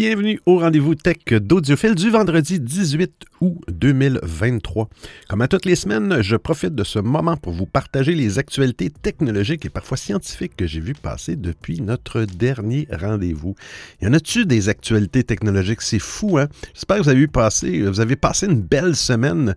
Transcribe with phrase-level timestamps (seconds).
[0.00, 4.88] Bienvenue au rendez-vous tech d'Audiophile du vendredi 18 août 2023.
[5.28, 8.88] Comme à toutes les semaines, je profite de ce moment pour vous partager les actualités
[8.88, 13.56] technologiques et parfois scientifiques que j'ai vues passer depuis notre dernier rendez-vous.
[14.00, 15.82] Y en a-tu des actualités technologiques?
[15.82, 16.48] C'est fou, hein?
[16.72, 19.54] J'espère que vous avez, eu passé, vous avez passé une belle semaine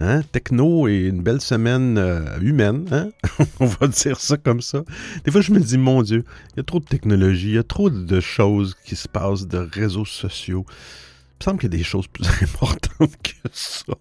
[0.00, 0.22] Hein?
[0.32, 2.86] Techno et une belle semaine euh, humaine.
[2.90, 3.10] Hein?
[3.60, 4.82] On va dire ça comme ça.
[5.24, 7.58] Des fois, je me dis, mon Dieu, il y a trop de technologie, il y
[7.58, 10.64] a trop de choses qui se passent, de réseaux sociaux.
[10.68, 13.94] Il me semble qu'il y a des choses plus importantes que ça.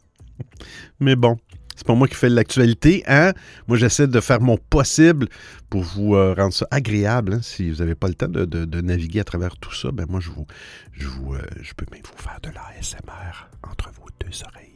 [0.99, 1.37] Mais bon,
[1.81, 3.33] c'est pas moi qui fais l'actualité, hein?
[3.67, 5.27] Moi, j'essaie de faire mon possible
[5.69, 7.33] pour vous euh, rendre ça agréable.
[7.33, 7.39] Hein?
[7.41, 10.29] Si vous n'avez pas le temps de, naviguer à travers tout ça, ben moi, je
[10.29, 10.45] vous,
[10.91, 14.70] je vous, euh, je peux même vous faire de l'ASMR entre vos deux oreilles.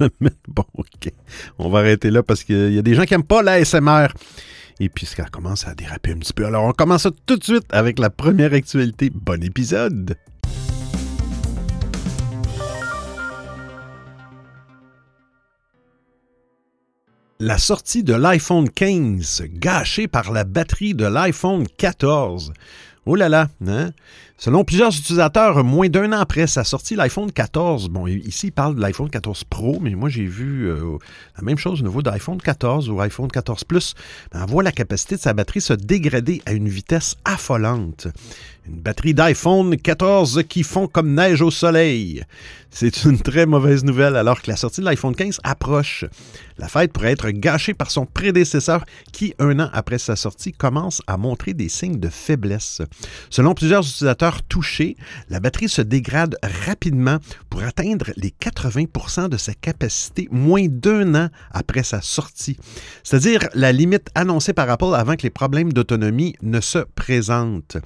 [0.48, 1.12] Bon, OK.
[1.58, 4.08] On va arrêter là parce qu'il y a des gens qui n'aiment pas la SMR.
[4.80, 6.46] Et puis, ça commence à déraper un petit peu.
[6.46, 9.10] Alors, on commence tout de suite avec la première actualité.
[9.14, 10.16] Bon épisode!
[17.44, 22.52] La sortie de l'iPhone 15 gâchée par la batterie de l'iPhone 14.
[23.04, 23.90] Oh là là, hein?
[24.38, 28.74] Selon plusieurs utilisateurs, moins d'un an après sa sortie, l'iPhone 14, bon, ici, il parle
[28.74, 30.98] de l'iPhone 14 Pro, mais moi, j'ai vu euh,
[31.36, 33.94] la même chose au niveau de l'iPhone 14 ou iPhone 14 Plus.
[34.34, 38.08] On voit la capacité de sa batterie se dégrader à une vitesse affolante.
[38.66, 42.24] Une batterie d'iPhone 14 qui fond comme neige au soleil.
[42.70, 46.04] C'est une très mauvaise nouvelle alors que la sortie de l'iPhone 15 approche.
[46.58, 51.02] La fête pourrait être gâchée par son prédécesseur qui, un an après sa sortie, commence
[51.06, 52.82] à montrer des signes de faiblesse.
[53.30, 54.96] Selon plusieurs utilisateurs touchés,
[55.28, 57.18] la batterie se dégrade rapidement
[57.50, 62.56] pour atteindre les 80% de sa capacité moins d'un an après sa sortie.
[63.02, 67.76] C'est-à-dire la limite annoncée par Apple avant que les problèmes d'autonomie ne se présentent.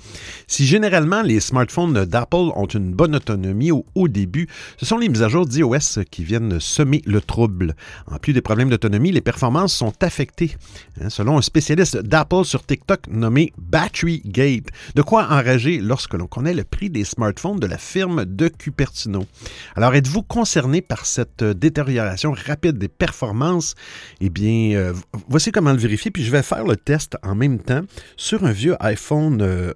[0.47, 4.49] Si généralement, les smartphones d'Apple ont une bonne autonomie au, début.
[4.77, 7.75] Ce sont les mises à jour d'iOS qui viennent semer le trouble.
[8.07, 10.57] En plus des problèmes d'autonomie, les performances sont affectées.
[11.01, 16.27] Hein, selon un spécialiste d'Apple sur TikTok nommé Battery Gate, de quoi enrager lorsque l'on
[16.27, 19.27] connaît le prix des smartphones de la firme de Cupertino?
[19.75, 23.75] Alors, êtes-vous concerné par cette détérioration rapide des performances?
[24.23, 24.95] Eh bien, euh,
[25.29, 27.83] voici comment le vérifier, puis je vais faire le test en même temps
[28.17, 29.75] sur un vieux iPhone euh,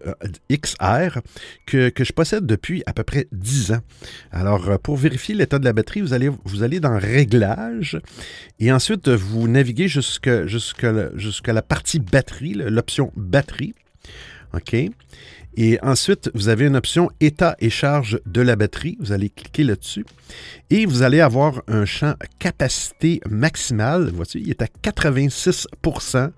[0.48, 0.74] X
[1.66, 3.80] que, je possède depuis à peu près 10 ans.
[4.32, 8.00] Alors, euh, pour vérifier l'état de la batterie, vous allez, vous allez dans Réglages
[8.58, 13.74] et ensuite vous naviguez jusqu'à la partie batterie, l'option batterie.
[14.54, 14.74] OK?
[15.56, 18.96] Et ensuite, vous avez une option état et charge de la batterie.
[19.00, 20.06] Vous allez cliquer là-dessus.
[20.70, 24.10] Et vous allez avoir un champ capacité maximale.
[24.14, 26.30] Voici, il est à 86%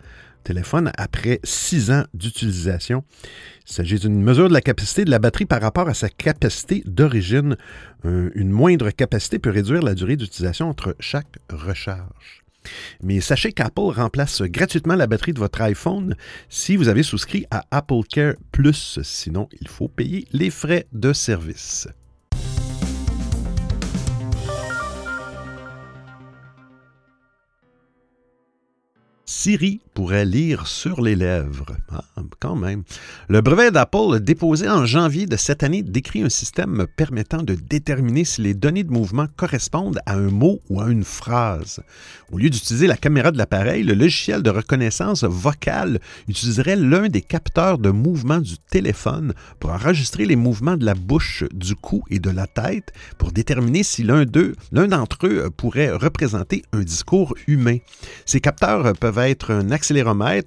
[0.43, 3.05] téléphone après six ans d'utilisation.
[3.69, 6.83] Il s'agit d'une mesure de la capacité de la batterie par rapport à sa capacité
[6.85, 7.57] d'origine.
[8.05, 12.42] une moindre capacité peut réduire la durée d'utilisation entre chaque recharge.
[13.03, 16.17] Mais sachez qu'Apple remplace gratuitement la batterie de votre iPhone
[16.49, 19.01] si vous avez souscrit à Apple Care Plus.
[19.03, 21.89] Sinon, il faut payer les frais de service.
[29.95, 31.77] Pourrait lire sur les lèvres.
[31.91, 32.03] Ah,
[32.41, 32.83] quand même.
[33.29, 38.25] Le brevet d'Apple déposé en janvier de cette année décrit un système permettant de déterminer
[38.25, 41.81] si les données de mouvement correspondent à un mot ou à une phrase.
[42.31, 47.21] Au lieu d'utiliser la caméra de l'appareil, le logiciel de reconnaissance vocale utiliserait l'un des
[47.21, 52.19] capteurs de mouvement du téléphone pour enregistrer les mouvements de la bouche, du cou et
[52.19, 57.35] de la tête pour déterminer si l'un d'eux, l'un d'entre eux pourrait représenter un discours
[57.47, 57.79] humain.
[58.25, 59.53] Ces capteurs peuvent être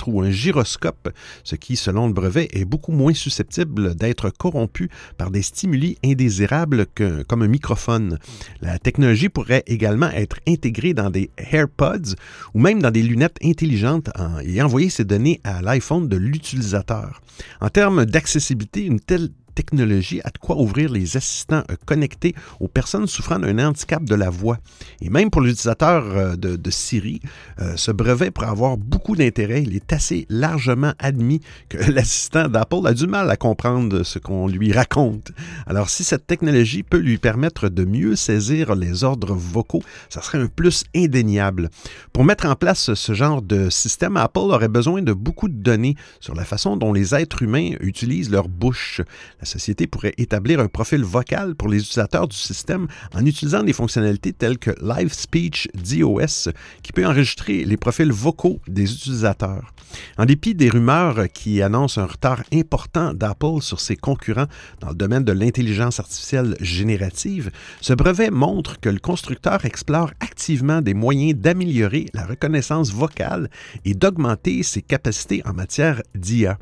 [0.08, 1.10] ou un gyroscope,
[1.44, 6.86] ce qui, selon le brevet, est beaucoup moins susceptible d'être corrompu par des stimuli indésirables
[6.96, 8.18] que, comme un microphone.
[8.62, 12.16] La technologie pourrait également être intégrée dans des AirPods
[12.54, 14.10] ou même dans des lunettes intelligentes
[14.44, 17.22] et envoyer ces données à l'iPhone de l'utilisateur.
[17.62, 22.68] En termes d'accessibilité, une telle technologie a de quoi ouvrir les assistants euh, connectés aux
[22.68, 24.60] personnes souffrant d'un handicap de la voix.
[25.02, 27.22] Et même pour l'utilisateur euh, de, Siri,
[27.62, 29.64] euh, ce brevet pourrait avoir beaucoup d'intérêt.
[29.64, 34.48] Il est assez largement admis que l'assistant d'Apple a du mal à comprendre ce qu'on
[34.48, 35.32] lui raconte.
[35.66, 40.40] Alors si cette technologie peut lui permettre de mieux saisir les ordres vocaux, ça serait
[40.40, 41.70] un plus indéniable.
[42.12, 45.96] Pour mettre en place ce genre de système, Apple aurait besoin de beaucoup de données
[46.20, 49.02] sur la façon dont les êtres humains utilisent leur bouche
[49.46, 53.74] La société pourrait établir un profil vocal pour les utilisateurs du système en utilisant des
[53.74, 56.50] fonctionnalités telles que Live Speech DOS,
[56.82, 59.72] qui peut enregistrer les profils vocaux des utilisateurs.
[60.18, 64.48] En dépit des rumeurs qui annoncent un retard important d'Apple sur ses concurrents
[64.80, 67.52] dans le domaine de l'intelligence artificielle générative,
[67.82, 73.52] ce brevet montre que le constructeur explore activement des moyens d'améliorer la reconnaissance vocale
[73.86, 76.58] et d'augmenter ses capacités en matière d'IA.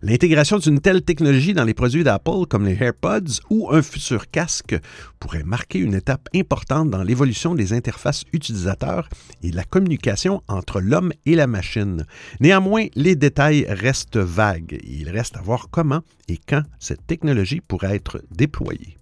[0.00, 4.76] L'intégration d'une telle technologie dans les produits d'Apple comme les AirPods ou un futur casque
[5.18, 9.08] pourrait marquer une étape importante dans l'évolution des interfaces utilisateurs
[9.42, 12.06] et la communication entre l'homme et la machine.
[12.40, 17.96] Néanmoins, les détails restent vagues il reste à voir comment et quand cette technologie pourrait
[17.96, 18.98] être déployée.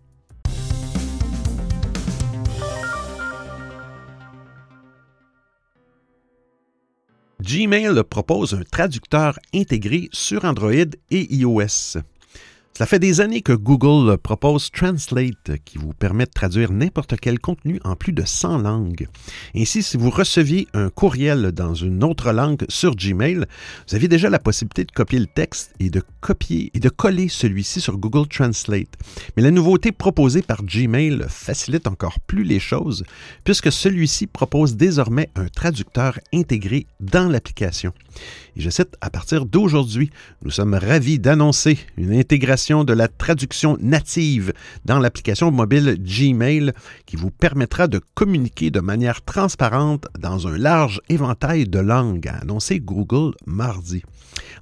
[7.43, 10.73] Gmail propose un traducteur intégré sur Android
[11.11, 11.99] et iOS.
[12.73, 17.39] Ça fait des années que Google propose Translate qui vous permet de traduire n'importe quel
[17.39, 19.07] contenu en plus de 100 langues.
[19.55, 23.45] Ainsi, si vous receviez un courriel dans une autre langue sur Gmail,
[23.87, 27.29] vous aviez déjà la possibilité de copier le texte et de copier et de coller
[27.29, 28.97] celui-ci sur Google Translate.
[29.37, 33.05] Mais la nouveauté proposée par Gmail facilite encore plus les choses
[33.45, 37.93] puisque celui-ci propose désormais un traducteur intégré dans l'application.
[38.57, 40.11] Et je cite, à partir d'aujourd'hui,
[40.45, 44.53] nous sommes ravis d'annoncer une intégration de la traduction native
[44.85, 46.73] dans l'application mobile Gmail
[47.07, 52.37] qui vous permettra de communiquer de manière transparente dans un large éventail de langues, a
[52.43, 54.03] annoncé Google mardi.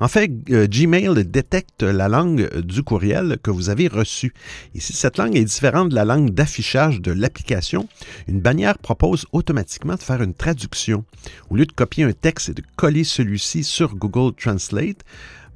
[0.00, 4.32] En fait, euh, Gmail détecte la langue du courriel que vous avez reçu.
[4.74, 7.88] Et si cette langue est différente de la langue d'affichage de l'application,
[8.28, 11.04] une bannière propose automatiquement de faire une traduction.
[11.50, 15.04] Au lieu de copier un texte et de coller celui-ci sur Google Translate,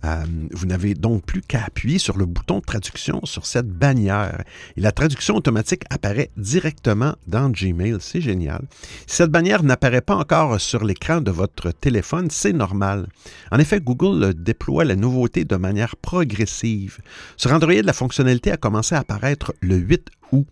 [0.05, 4.43] euh, vous n'avez donc plus qu'à appuyer sur le bouton de traduction sur cette bannière.
[4.77, 7.97] Et la traduction automatique apparaît directement dans Gmail.
[8.01, 8.63] C'est génial.
[9.07, 13.09] Si cette bannière n'apparaît pas encore sur l'écran de votre téléphone, c'est normal.
[13.51, 16.99] En effet, Google déploie la nouveauté de manière progressive.
[17.37, 20.47] Sur Android, la fonctionnalité a commencé à apparaître le 8 août.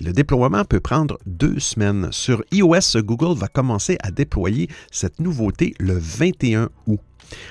[0.00, 2.08] Le déploiement peut prendre deux semaines.
[2.12, 7.00] Sur iOS, Google va commencer à déployer cette nouveauté le 21 août.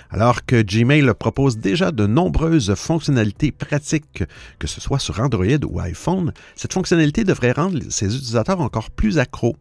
[0.10, 4.24] Alors que Gmail propose déjà de nombreuses fonctionnalités pratiques,
[4.60, 9.20] que ce soit sur Android ou iPhone, cette fonctionnalité devrait rendre ses utilisateurs encore plus
[9.20, 9.56] accros.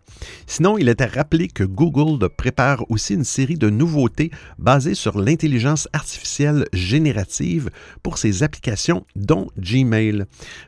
[0.46, 5.88] Sinon, il était rappelé que Google prépare aussi une série de nouveautés basées sur l'intelligence
[5.92, 7.70] artificielle générative
[8.02, 10.24] pour ses applications, dont Gmail.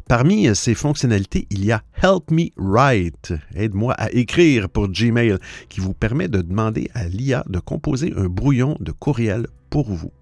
[0.08, 5.38] Parmi ces fonctionnalités, il y a Help Me Write, aide-moi à écrire pour Gmail,
[5.68, 10.12] qui vous permet de demander à l'IA de composer un brouillon de courriel pour vous.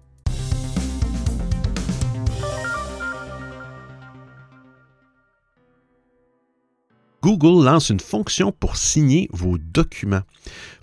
[7.21, 10.23] Google lance une fonction pour signer vos documents.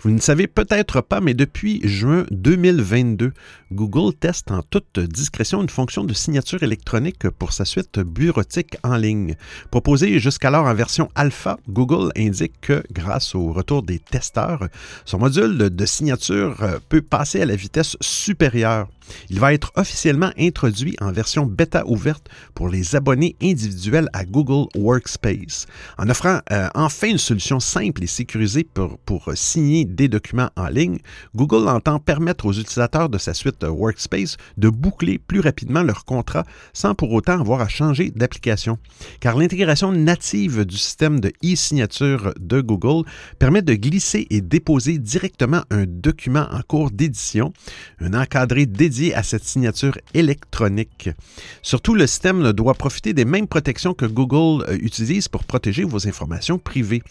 [0.01, 3.33] Vous ne savez peut-être pas, mais depuis juin 2022,
[3.73, 8.95] Google teste en toute discrétion une fonction de signature électronique pour sa suite bureautique en
[8.95, 9.35] ligne.
[9.69, 14.69] Proposée jusqu'alors en version alpha, Google indique que, grâce au retour des testeurs,
[15.03, 16.55] son module de signature
[16.87, 18.87] peut passer à la vitesse supérieure.
[19.29, 24.69] Il va être officiellement introduit en version bêta ouverte pour les abonnés individuels à Google
[24.75, 25.65] Workspace,
[25.97, 30.67] en offrant euh, enfin une solution simple et sécurisée pour, pour signer des documents en
[30.67, 30.99] ligne,
[31.35, 36.43] Google entend permettre aux utilisateurs de sa suite Workspace de boucler plus rapidement leur contrat
[36.73, 38.77] sans pour autant avoir à changer d'application.
[39.19, 43.07] Car l'intégration native du système de e-signature de Google
[43.39, 47.53] permet de glisser et déposer directement un document en cours d'édition,
[47.99, 51.09] un encadré dédié à cette signature électronique.
[51.61, 56.07] Surtout, le système doit profiter des mêmes protections que Google euh, utilise pour protéger vos
[56.07, 56.18] informations
[56.63, 57.01] privées.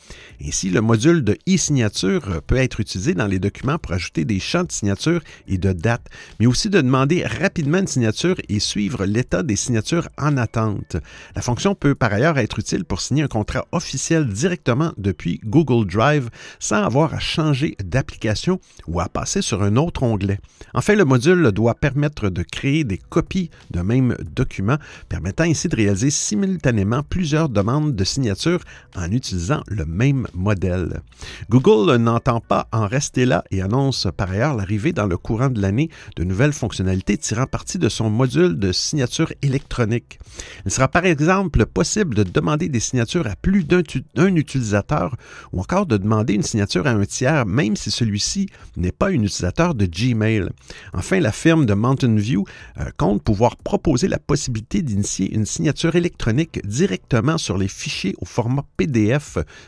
[0.45, 4.65] Ainsi, le module de e-signature peut être utilisé dans les documents pour ajouter des champs
[4.65, 6.07] de signature et de date,
[6.41, 10.97] mais aussi de demander rapidement une signature et suivre l'état des signatures en attente.
[11.35, 15.87] La fonction peut par ailleurs être utile pour signer un contrat officiel directement depuis Google
[15.87, 20.39] Drive sans avoir à changer d'application ou à passer sur un autre onglet.
[20.75, 24.77] Enfin, le module doit permettre de créer des copies d'un même document,
[25.09, 28.61] permettant ainsi de réaliser simultanément plusieurs demandes de signature
[28.99, 31.01] en utilisant le même modèle.
[31.49, 35.61] Google n'entend pas en rester là et annonce par ailleurs l'arrivée dans le courant de
[35.61, 40.19] l'année de nouvelles fonctionnalités tirant parti de son module de signature électronique.
[40.65, 45.17] Il sera par exemple possible de demander des signatures à plus d'un utilisateur
[45.53, 49.23] ou encore de demander une signature à un tiers, même si celui-ci n'est pas un
[49.23, 50.49] utilisateur de Gmail.
[50.93, 52.45] Enfin, la firme de Mountain View
[52.79, 58.25] euh, compte pouvoir proposer la possibilité d'initier une signature électronique directement sur les fichiers au
[58.25, 58.88] format PDF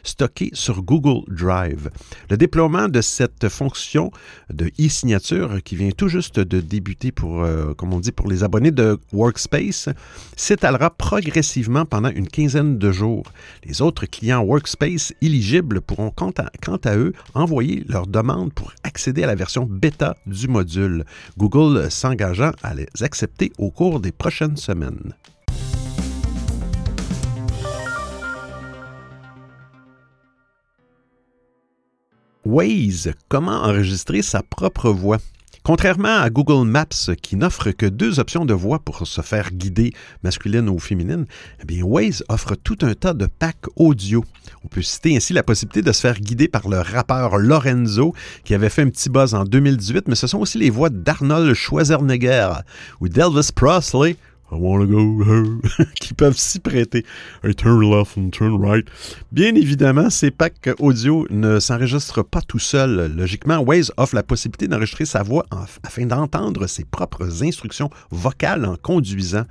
[0.02, 1.90] stockés sur Google Drive.
[2.28, 4.10] Le déploiement de cette fonction
[4.52, 7.74] de e-signature qui vient tout juste de débuter pour, euh,
[8.16, 9.88] pour les abonnés de Workspace
[10.36, 13.24] s'étalera progressivement pendant une quinzaine de jours.
[13.64, 18.72] Les autres clients Workspace éligibles pourront quant à, quant à eux envoyer leur demande pour
[18.84, 21.04] accéder à la version bêta du module,
[21.38, 25.14] Google s'engageant à les accepter au cours des prochaines semaines.
[32.46, 35.18] Waze, comment enregistrer sa propre voix?
[35.62, 39.92] Contrairement à Google Maps, qui n'offre que deux options de voix pour se faire guider,
[40.22, 41.26] masculine ou féminine,
[41.60, 44.24] eh bien Waze offre tout un tas de packs audio.
[44.64, 48.54] On peut citer ainsi la possibilité de se faire guider par le rappeur Lorenzo, qui
[48.54, 52.52] avait fait un petit buzz en 2018, mais ce sont aussi les voix d'Arnold Schwarzenegger
[53.02, 54.16] ou d'Elvis Presley
[54.52, 55.22] I wanna go
[56.00, 57.04] qui peuvent s'y prêter.
[57.56, 58.86] turn left and turn right.
[59.32, 63.12] Bien évidemment, ces packs audio ne s'enregistrent pas tout seuls.
[63.16, 65.46] Logiquement, Waze offre la possibilité d'enregistrer sa voix
[65.82, 69.44] afin d'entendre ses propres instructions vocales en conduisant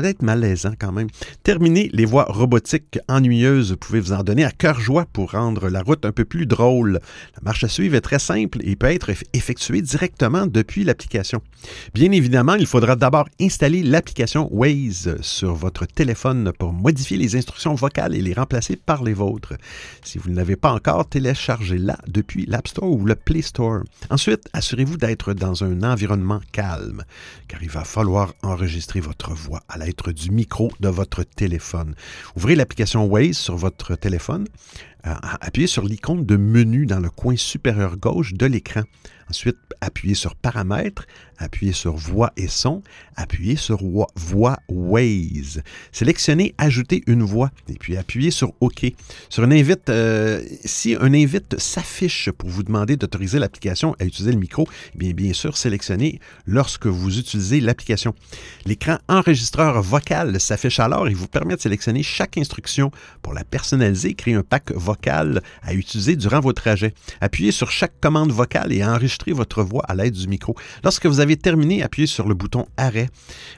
[0.00, 1.08] va être malaisant quand même.
[1.42, 5.68] Terminer les voies robotiques ennuyeuses, vous pouvez vous en donner à cœur joie pour rendre
[5.68, 7.00] la route un peu plus drôle?
[7.34, 11.42] La marche à suivre est très simple et peut être effectuée directement depuis l'application.
[11.94, 17.74] Bien évidemment, il faudra d'abord installer l'application Waze sur votre téléphone pour modifier les instructions
[17.74, 19.54] vocales et les remplacer par les vôtres.
[20.02, 23.80] Si vous ne l'avez pas encore, téléchargez-la depuis l'App Store ou le Play Store.
[24.10, 27.04] Ensuite, assurez-vous d'être dans un environnement calme,
[27.48, 31.94] car il va falloir enregistrer votre voix à être du micro de votre téléphone.
[32.36, 34.46] Ouvrez l'application Waze sur votre téléphone,
[35.06, 38.82] euh, appuyez sur l'icône de menu dans le coin supérieur gauche de l'écran.
[39.32, 41.06] Ensuite, appuyez sur Paramètres,
[41.38, 42.82] appuyez sur Voix et son,
[43.16, 43.80] appuyez sur
[44.14, 45.62] Voix Waze.
[45.90, 48.84] Sélectionnez Ajouter une voix et puis appuyez sur OK.
[49.30, 54.32] Sur un invite, euh, si un invite s'affiche pour vous demander d'autoriser l'application à utiliser
[54.32, 58.14] le micro, eh bien, bien sûr, sélectionnez lorsque vous utilisez l'application.
[58.66, 62.90] L'écran enregistreur vocal s'affiche alors et vous permet de sélectionner chaque instruction
[63.22, 64.91] pour la personnaliser, créer un pack vocal
[65.62, 66.94] à utiliser durant vos trajets.
[67.20, 70.54] Appuyez sur chaque commande vocale et enregistrez votre voix à l'aide du micro.
[70.84, 73.08] Lorsque vous avez terminé, appuyez sur le bouton arrêt.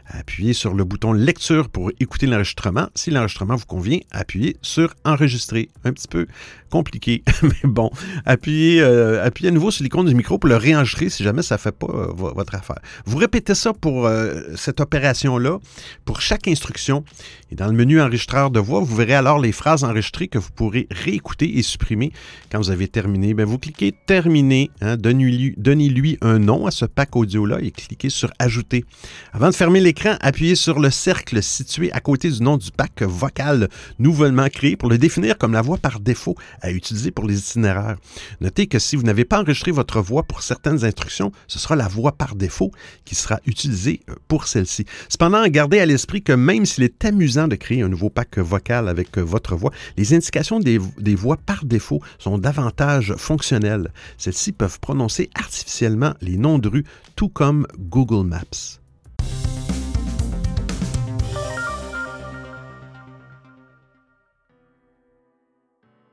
[0.07, 2.89] Appuyez sur le bouton lecture pour écouter l'enregistrement.
[2.95, 5.69] Si l'enregistrement vous convient, appuyez sur enregistrer.
[5.85, 6.27] Un petit peu
[6.75, 7.89] compliqué, mais bon.
[8.27, 11.55] Appuyez, euh, appuyez à nouveau sur l'icône du micro pour le réenregistrer si jamais ça
[11.55, 12.81] ne fait pas euh, votre affaire.
[13.07, 15.61] Vous répétez ça pour euh, cette opération-là,
[16.05, 17.05] pour chaque instruction.
[17.53, 20.51] Et dans le menu enregistreur de voix, vous verrez alors les phrases enregistrées que vous
[20.51, 22.11] pourrez réécouter et supprimer
[22.51, 23.35] quand vous avez terminé.
[23.35, 28.33] Bien, vous cliquez Terminer, hein, donnez-lui un nom à ce pack audio-là et cliquez sur
[28.41, 28.85] Ajouter.
[29.33, 33.03] Avant de fermer l'écran, appuyez sur le cercle situé à côté du nom du pack
[33.03, 33.69] vocal
[34.01, 37.97] nouvellement créé pour le définir comme la voix par défaut à utiliser pour les itinéraires.
[38.41, 41.89] Notez que si vous n'avez pas enregistré votre voix pour certaines instructions, ce sera la
[41.89, 42.71] voix par défaut
[43.05, 44.87] qui sera utilisée euh, pour celle-ci.
[45.09, 48.89] Cependant, gardez à l'esprit que même s'il est amusant de créer un nouveau pack vocal
[48.89, 53.93] avec euh, votre voix, les indications des, des voix par défaut sont davantage fonctionnelles.
[54.17, 58.84] Celles-ci peuvent prononcer artificiellement les noms de rues, tout comme Google Maps.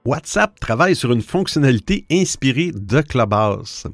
[0.04, 3.86] WhatsApp travaille sur une fonctionnalité inspirée de Clubhouse.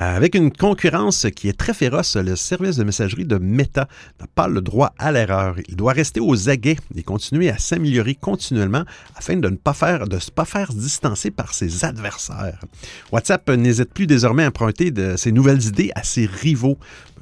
[0.00, 3.88] Avec une concurrence qui est très féroce, le service de messagerie de Meta
[4.20, 5.56] n'a pas le droit à l'erreur.
[5.68, 8.84] Il doit rester aux aguets et continuer à s'améliorer continuellement
[9.16, 12.64] afin de ne pas faire, de se pas faire distancer par ses adversaires.
[13.12, 16.78] WhatsApp n'hésite plus désormais à emprunter de ses nouvelles idées à ses rivaux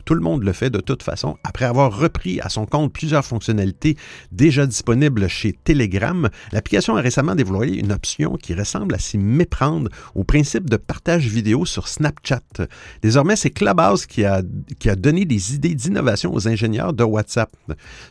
[0.06, 1.36] tout le monde le fait de toute façon.
[1.44, 3.96] Après avoir repris à son compte plusieurs fonctionnalités
[4.32, 9.90] déjà disponibles chez Telegram, l'application a récemment développé une option qui ressemble à s'y méprendre
[10.14, 12.40] au principe de partage vidéo sur Snapchat.
[13.02, 14.42] Désormais, c'est Clubhouse qui a,
[14.78, 17.50] qui a donné des idées d'innovation aux ingénieurs de WhatsApp.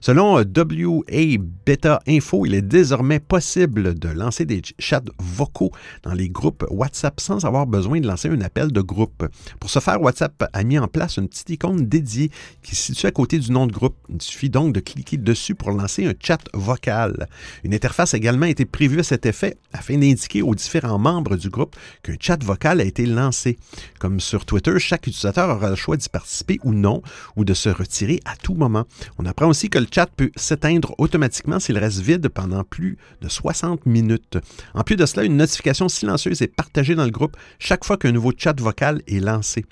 [0.02, 5.72] Selon WA Beta Info, il est désormais possible de lancer des chats vocaux
[6.04, 9.26] dans les groupes WhatsApp sans avoir besoin de lancer un appel de groupe.
[9.62, 12.32] Pour ce faire, WhatsApp a mis en place une petite icône dédiée
[12.64, 13.96] qui se situe à côté du nom de groupe.
[14.10, 17.28] Il suffit donc de cliquer dessus pour lancer un chat vocal.
[17.64, 21.50] Une interface a également été prévue à cet effet afin d'indiquer aux différents membres du
[21.50, 23.58] groupe qu'un chat vocal a été lancé.
[24.00, 27.02] Comme sur Twitter, chaque utilisateur aura le choix d'y participer ou non,
[27.36, 28.86] ou de se retirer à tout moment.
[29.18, 33.30] On apprend aussi que le chat peut s'éteindre automatiquement s'il reste vide pendant plus de
[33.30, 34.38] 60 minutes.
[34.74, 38.12] En plus de cela, une notification silencieuse est partagée dans le groupe chaque fois qu'un
[38.12, 39.66] nouveau chat vocal est lancé.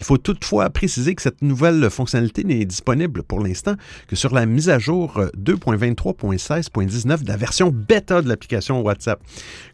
[0.00, 3.74] Il faut toutefois préciser que cette nouvelle fonctionnalité n'est disponible pour l'instant
[4.08, 9.20] que sur la mise à jour 2.23.16.19 de la version bêta de l'application WhatsApp.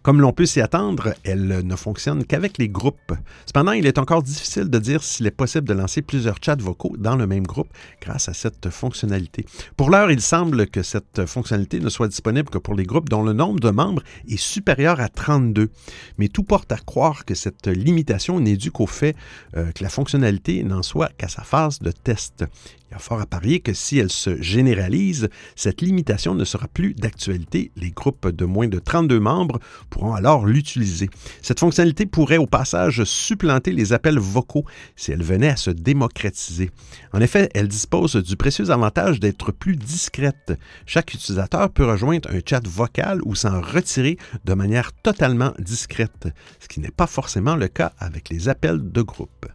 [0.02, 3.12] Comme l'on peut s'y attendre, elle ne fonctionne qu'avec les groupes.
[3.47, 6.95] Cependant, il est encore difficile de dire s'il est possible de lancer plusieurs chats vocaux
[6.99, 7.69] dans le même groupe
[8.00, 9.45] grâce à cette fonctionnalité.
[9.76, 13.23] Pour l'heure, il semble que cette fonctionnalité ne soit disponible que pour les groupes dont
[13.23, 15.71] le nombre de membres est supérieur à 32.
[16.19, 19.16] Mais tout porte à croire que cette limitation n'est due qu'au fait
[19.57, 22.45] euh, que la fonctionnalité n'en soit qu'à sa phase de test.
[22.88, 26.68] Il y a fort à parier que si elle se généralise, cette limitation ne sera
[26.68, 27.73] plus d'actualité.
[27.76, 29.59] Les groupes de moins de 32 membres
[29.90, 31.11] pourront alors l'utiliser.
[31.42, 34.64] Cette fonctionnalité pourrait au passage supplanter les appels vocaux
[34.95, 36.71] si elle venait à se démocratiser.
[37.12, 40.52] En effet, elle dispose du précieux avantage d'être plus discrète.
[40.87, 46.28] Chaque utilisateur peut rejoindre un chat vocal ou s'en retirer de manière totalement discrète,
[46.61, 49.47] ce qui n'est pas forcément le cas avec les appels de groupe.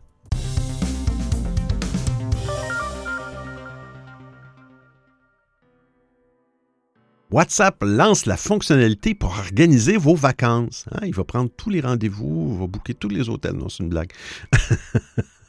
[7.32, 10.86] WhatsApp lance la fonctionnalité pour organiser vos vacances.
[10.92, 13.54] Hein, il va prendre tous les rendez-vous, il va booker tous les hôtels.
[13.54, 14.12] Non, c'est une blague.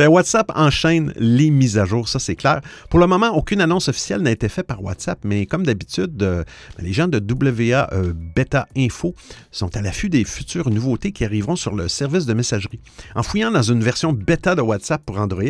[0.00, 2.62] Ben, WhatsApp enchaîne les mises à jour, ça c'est clair.
[2.88, 6.42] Pour le moment, aucune annonce officielle n'a été faite par WhatsApp, mais comme d'habitude, euh,
[6.78, 9.14] ben, les gens de WA euh, Beta Info
[9.50, 12.80] sont à l'affût des futures nouveautés qui arriveront sur le service de messagerie.
[13.14, 15.42] En fouillant dans une version bêta de WhatsApp pour Android,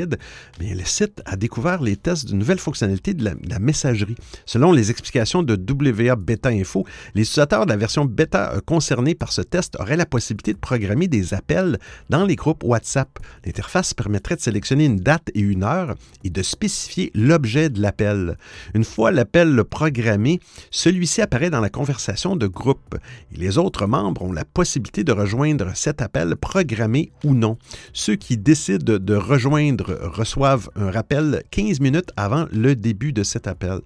[0.59, 4.17] bien, le site a découvert les tests d'une nouvelle fonctionnalité de la, messagerie.
[4.47, 9.15] Selon les explications de WA Beta Info, les utilisateurs de la version bêta euh, concernée
[9.15, 11.79] par ce test auraient la possibilité de programmer des appels
[12.09, 13.17] dans les groupes WhatsApp.
[13.45, 15.95] L'interface permettrait de sélectionner une date et une heure
[16.25, 18.39] et de spécifier l'objet de l'appel.
[18.75, 22.97] Une fois l'appel programmé, celui-ci apparaît dans la conversation de groupe
[23.35, 27.59] et les autres membres ont la possibilité de rejoindre cet appel programmé ou non.
[27.93, 33.47] Ceux qui décident de rejoindre reçoivent un rappel 15 minutes avant le début de cet
[33.47, 33.81] appel.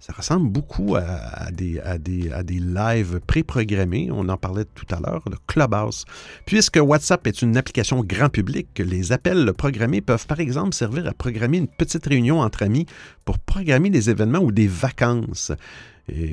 [0.00, 4.10] Ça ressemble beaucoup à, des, à des, à des lives préprogrammés.
[4.12, 6.04] On en parlait tout à l'heure, le Clubhouse.
[6.46, 11.14] Puisque WhatsApp est une application grand public, les appels programmés peuvent par exemple servir à
[11.14, 12.86] programmer une petite réunion entre amis
[13.24, 15.50] pour programmer des événements ou des vacances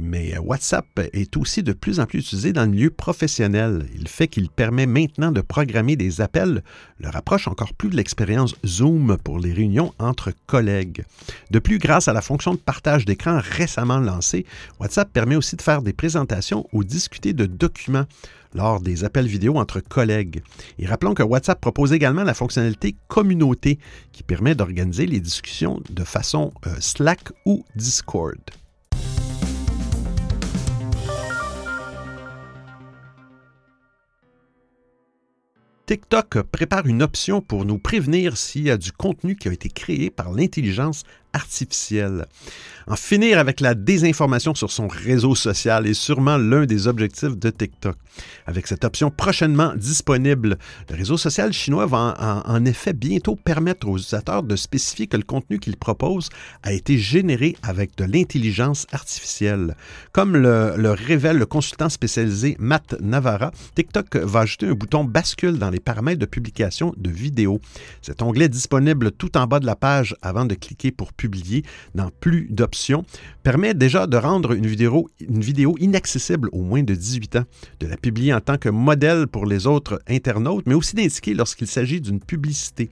[0.02, 3.86] mais WhatsApp est aussi de plus en plus utilisé dans le milieu professionnel.
[3.98, 6.64] Le fait qu'il permet maintenant de programmer des appels
[7.00, 11.06] le rapproche encore plus de l'expérience Zoom pour les réunions entre collègues.
[11.52, 14.46] De plus, grâce à la fonction de partage d'écran récemment lancée,
[14.80, 18.06] WhatsApp permet aussi de faire des présentations ou discuter de documents
[18.54, 20.42] lors des appels vidéo entre collègues.
[20.80, 23.80] Et rappelons que WhatsApp propose également la fonctionnalité communauté
[24.14, 28.40] qui permet d'organiser les discussions de façon euh, Slack ou Discord.
[35.86, 39.70] TikTok prépare une option pour nous prévenir s'il y a du contenu qui a été
[39.70, 41.04] créé par l'intelligence
[41.36, 42.26] artificielle.
[42.88, 47.50] En finir avec la désinformation sur son réseau social est sûrement l'un des objectifs de
[47.50, 47.96] TikTok.
[48.46, 50.58] Avec cette option prochainement disponible,
[50.90, 55.24] le réseau social chinois va en, effet bientôt permettre aux utilisateurs de spécifier que le
[55.24, 56.30] contenu qu'il propose
[56.62, 59.76] a été généré avec de l'intelligence artificielle.
[60.12, 65.58] Comme le, le, révèle le consultant spécialisé Matt Navarra, TikTok va ajouter un bouton bascule
[65.58, 67.60] dans les paramètres de publication de vidéos.
[68.04, 71.64] Cet onglet disponible tout en bas de la page avant de cliquer pour publier publié
[71.96, 73.04] dans plus d'options,
[73.42, 77.46] permet déjà de rendre une vidéo, une vidéo inaccessible aux moins de 18 ans,
[77.80, 81.68] de la publier en tant que modèle pour les autres internautes, mais aussi d'indiquer lorsqu'il
[81.68, 82.92] s'agit d'une publicité.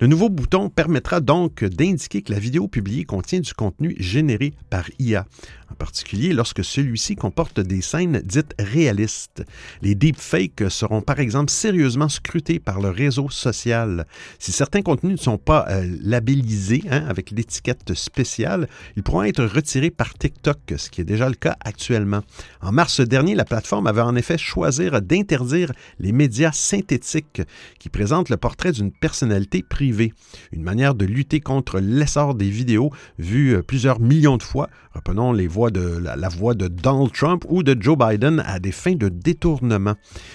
[0.00, 4.86] Le nouveau bouton permettra donc d'indiquer que la vidéo publiée contient du contenu généré par
[4.98, 5.26] IA
[5.70, 9.44] en particulier lorsque celui-ci comporte des scènes dites réalistes.
[9.82, 14.06] Les deepfakes seront par exemple sérieusement scrutés par le réseau social.
[14.38, 19.22] Si certains contenus ne sont pas euh, labellisés hein, avec l'étiquette étiquette spéciale, ils pourront
[19.22, 22.20] être retirés par TikTok, ce qui est déjà le cas actuellement.
[22.60, 27.42] En mars dernier, la plateforme avait en effet choisi d'interdire les médias synthétiques
[27.78, 30.12] qui présentent le portrait d'une personnalité privée,
[30.52, 35.46] une manière de lutter contre l'essor des vidéos vues plusieurs millions de fois, reprenons les
[35.46, 39.08] voix de, la, voix de Donald Trump ou de Joe Biden à des fins de
[39.08, 39.94] détournement.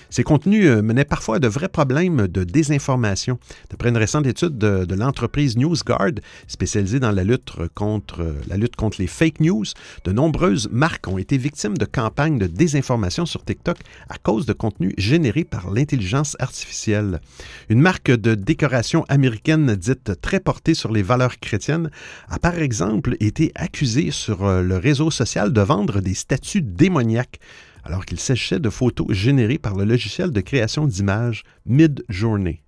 [0.10, 3.40] Ces contenus euh, menaient parfois à de vrais problèmes de désinformation.
[3.70, 9.00] D'après une récente étude de, l'entreprise NewsGuard, spécialisée dans la lutte, contre, la lutte contre
[9.00, 9.66] les fake news,
[10.04, 13.78] de nombreuses marques ont été victimes de campagnes de désinformation sur TikTok
[14.10, 17.22] à cause de contenus générés par l'intelligence artificielle.
[17.70, 21.90] Une marque de décoration américaine dite très portée sur les valeurs chrétiennes
[22.28, 27.40] a par exemple été accusée sur euh, le réseau social de vendre des statues démoniaques
[27.84, 32.62] alors qu'il s'agissait de photos générées par le logiciel de création d'images Mid-Journey.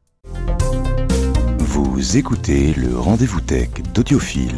[1.59, 4.57] Vous écoutez le rendez-vous tech d'Audiophile.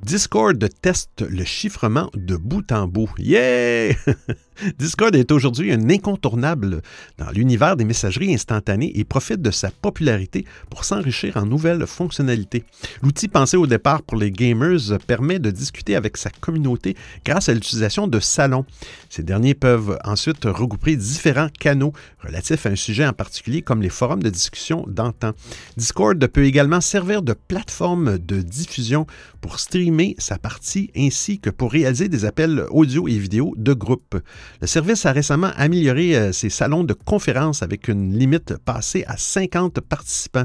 [0.00, 3.10] Discord teste le chiffrement de bout en bout.
[3.18, 3.94] Yeah!
[4.78, 6.82] Discord est aujourd'hui un incontournable
[7.16, 12.64] dans l'univers des messageries instantanées et profite de sa popularité pour s'enrichir en nouvelles fonctionnalités.
[13.02, 17.54] L'outil pensé au départ pour les gamers permet de discuter avec sa communauté grâce à
[17.54, 18.64] l'utilisation de salons.
[19.10, 21.92] Ces derniers peuvent ensuite regrouper différents canaux
[22.24, 25.32] relatifs à un sujet en particulier comme les forums de discussion d'antan.
[25.76, 29.06] Discord peut également servir de plateforme de diffusion
[29.40, 34.16] pour streamer sa partie ainsi que pour réaliser des appels audio et vidéo de groupe.
[34.60, 39.16] Le service a récemment amélioré euh, ses salons de conférences avec une limite passée à
[39.16, 40.44] 50 participants.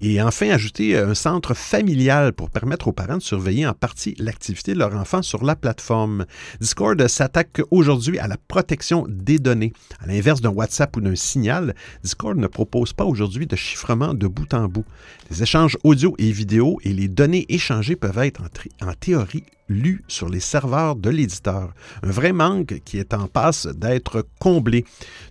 [0.00, 4.14] Et enfin, ajouter euh, un centre familial pour permettre aux parents de surveiller en partie
[4.18, 6.26] l'activité de leur enfant sur la plateforme.
[6.60, 9.72] Discord s'attaque aujourd'hui à la protection des données.
[10.00, 14.26] À l'inverse d'un WhatsApp ou d'un signal, Discord ne propose pas aujourd'hui de chiffrement de
[14.26, 14.84] bout en bout.
[15.30, 20.02] Les échanges audio et vidéo et les données échangées peuvent être en, en théorie lu
[20.08, 21.72] sur les serveurs de l'éditeur.
[22.02, 24.84] Un vrai manque qui est en passe d'être comblé.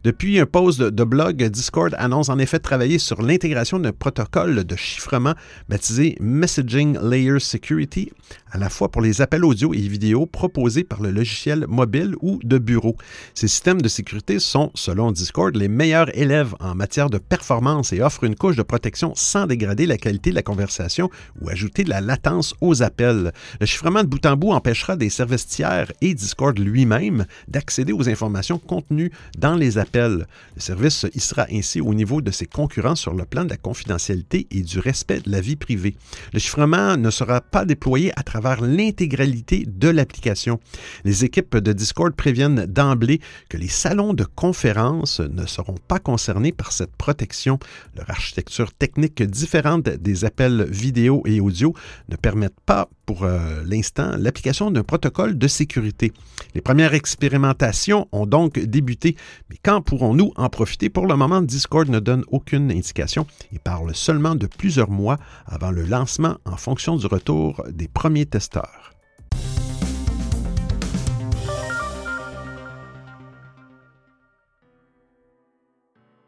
[0.03, 4.75] Depuis un post de blog, Discord annonce en effet travailler sur l'intégration d'un protocole de
[4.75, 5.33] chiffrement
[5.69, 8.11] baptisé Messaging Layer Security,
[8.53, 12.39] à la fois pour les appels audio et vidéo proposés par le logiciel mobile ou
[12.43, 12.95] de bureau.
[13.33, 18.01] Ces systèmes de sécurité sont, selon Discord, les meilleurs élèves en matière de performance et
[18.01, 21.09] offrent une couche de protection sans dégrader la qualité de la conversation
[21.41, 23.33] ou ajouter de la latence aux appels.
[23.59, 28.07] Le chiffrement de bout en bout empêchera des services tiers et Discord lui-même d'accéder aux
[28.07, 30.27] informations contenues dans les appels.
[30.55, 33.57] Le service y sera ainsi au niveau de ses concurrents sur le plan de la
[33.57, 35.95] confidentialité et du respect de la vie privée.
[36.33, 40.59] Le chiffrement ne sera pas déployé à travers l'intégralité de l'application.
[41.03, 46.51] Les équipes de Discord préviennent d'emblée que les salons de conférence ne seront pas concernés
[46.51, 47.59] par cette protection.
[47.95, 51.73] Leur architecture technique différente des appels vidéo et audio
[52.09, 56.13] ne permettent pas pour euh, l'instant l'application d'un protocole de sécurité.
[56.55, 59.15] Les premières expérimentations ont donc débuté,
[59.49, 60.89] mais quand pourrons-nous en profiter?
[60.89, 65.71] Pour le moment, Discord ne donne aucune indication et parle seulement de plusieurs mois avant
[65.71, 68.25] le lancement en fonction du retour des premiers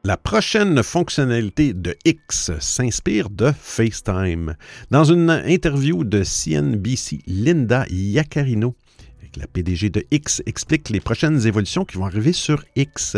[0.04, 4.56] La prochaine fonctionnalité de X s'inspire de FaceTime.
[4.92, 8.76] Dans une interview de CNBC, Linda Yacarino,
[9.38, 13.18] la PDG de X, explique les prochaines évolutions qui vont arriver sur X.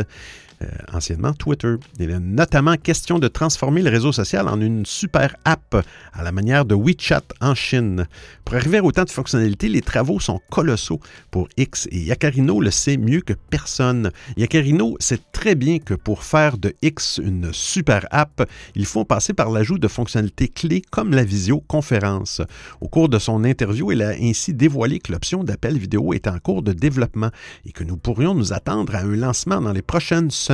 [0.63, 1.75] Euh, anciennement Twitter.
[1.99, 6.31] Il est notamment question de transformer le réseau social en une super app à la
[6.31, 8.07] manière de WeChat en Chine.
[8.43, 12.71] Pour arriver à autant de fonctionnalités, les travaux sont colossaux pour X et Yacarino le
[12.71, 14.09] sait mieux que personne.
[14.35, 19.33] Yacarino sait très bien que pour faire de X une super app, il faut passer
[19.33, 22.41] par l'ajout de fonctionnalités clés comme la visioconférence.
[22.81, 26.39] Au cours de son interview, elle a ainsi dévoilé que l'option d'appel vidéo est en
[26.39, 27.29] cours de développement
[27.63, 30.46] et que nous pourrions nous attendre à un lancement dans les prochaines semaines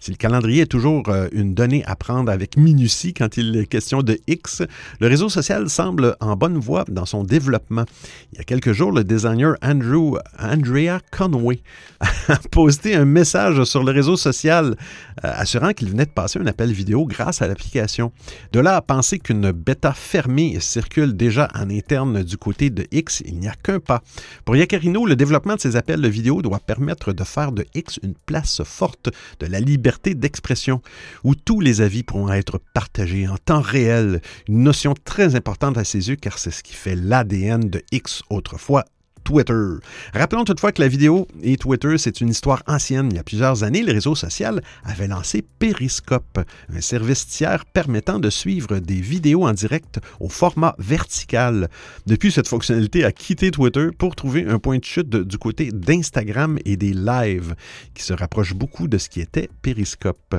[0.00, 3.66] Si le calendrier est toujours euh, une donnée à prendre avec minutie quand il est
[3.66, 4.62] question de X,
[5.00, 7.84] le réseau social semble en bonne voie dans son développement.
[8.32, 11.62] Il y a quelques jours, le designer Andrew, Andrea Conway
[12.28, 14.76] a posté un message sur le réseau social
[15.24, 18.12] euh, assurant qu'il venait de passer un appel vidéo grâce à l'application.
[18.52, 23.22] De là à penser qu'une bêta fermée circule déjà en interne du côté de X,
[23.26, 24.02] il n'y a qu'un pas.
[24.44, 27.98] Pour Yacarino, le développement de ces appels de vidéo doit permettre de faire de X
[28.02, 29.07] une place forte
[29.40, 30.82] de la liberté d'expression,
[31.24, 35.84] où tous les avis pourront être partagés en temps réel, une notion très importante à
[35.84, 38.84] ses yeux car c'est ce qui fait l'ADN de X autrefois
[39.28, 39.74] Twitter.
[40.14, 43.08] Rappelons toutefois que la vidéo et Twitter, c'est une histoire ancienne.
[43.10, 46.40] Il y a plusieurs années, le réseau social avait lancé Periscope,
[46.74, 51.68] un service tiers permettant de suivre des vidéos en direct au format vertical.
[52.06, 56.58] Depuis, cette fonctionnalité a quitté Twitter pour trouver un point de chute du côté d'Instagram
[56.64, 57.54] et des lives,
[57.92, 60.36] qui se rapproche beaucoup de ce qui était Periscope.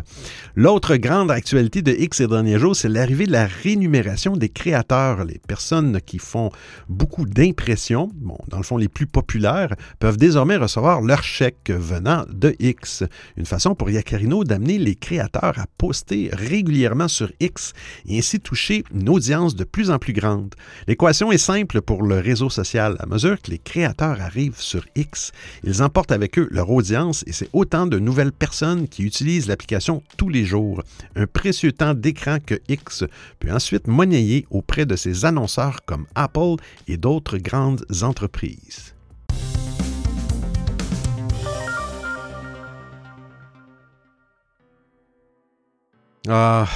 [0.56, 5.26] L'autre grande actualité de X ces derniers jours, c'est l'arrivée de la rémunération des créateurs,
[5.26, 6.50] les personnes qui font
[6.88, 12.26] beaucoup d'impressions, bon, dans le fond les plus populaires, peuvent désormais recevoir leur chèque venant
[12.32, 13.04] de X.
[13.38, 17.74] Une façon pour Yacarino d'amener les créateurs à poster régulièrement sur X
[18.08, 20.56] et ainsi toucher une audience de plus en plus grande.
[20.88, 22.96] L'équation est simple pour le réseau social.
[23.00, 25.32] À mesure que les créateurs arrivent sur X,
[25.64, 30.02] ils emportent avec eux leur audience et c'est autant de nouvelles personnes qui utilisent l'application
[30.18, 30.82] tous les jours.
[31.16, 33.04] Un précieux temps d'écran que X
[33.40, 36.56] peut ensuite monnayer auprès de ses annonceurs comme Apple
[36.88, 38.69] et d'autres grandes entreprises.
[46.28, 46.68] Ah,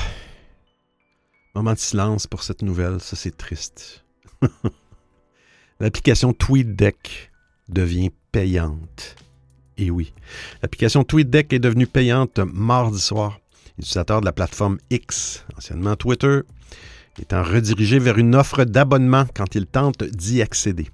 [1.54, 4.06] moment de silence pour cette nouvelle, ça c'est triste.
[5.80, 7.32] L'application TweetDeck
[7.68, 9.16] devient payante.
[9.78, 10.14] Et oui,
[10.62, 13.40] l'application TweetDeck est devenue payante mardi soir.
[13.78, 16.42] L'utilisateur de la plateforme X, anciennement Twitter,
[17.20, 20.88] étant redirigé vers une offre d'abonnement quand il tente d'y accéder.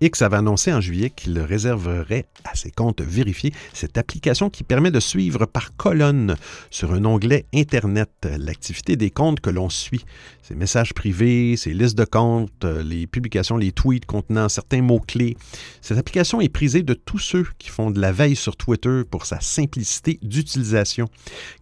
[0.00, 4.90] X avait annoncé en juillet qu'il réserverait à ses comptes vérifiés cette application qui permet
[4.90, 6.36] de suivre par colonne
[6.70, 10.04] sur un onglet Internet l'activité des comptes que l'on suit.
[10.46, 15.36] Ses messages privés, ses listes de comptes, les publications, les tweets contenant certains mots-clés.
[15.80, 19.26] Cette application est prisée de tous ceux qui font de la veille sur Twitter pour
[19.26, 21.08] sa simplicité d'utilisation.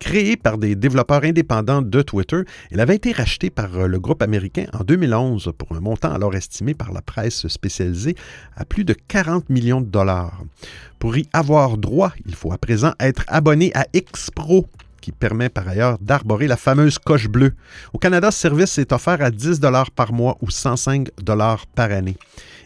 [0.01, 4.67] Créée par des développeurs indépendants de Twitter, elle avait été rachetée par le groupe américain
[4.75, 8.17] en 2011 pour un montant alors estimé par la presse spécialisée
[8.55, 10.43] à plus de 40 millions de dollars.
[10.99, 14.67] Pour y avoir droit, il faut à présent être abonné à X-Pro,
[15.05, 17.53] qui permet par ailleurs d'arborer la fameuse coche bleue.
[17.93, 21.93] Au Canada, ce service est offert à 10 dollars par mois ou 105 dollars par
[21.93, 22.17] année.